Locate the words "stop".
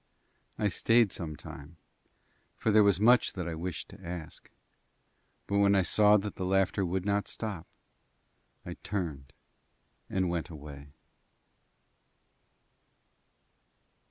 7.27-7.67